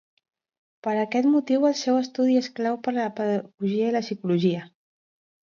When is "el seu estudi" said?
1.69-2.39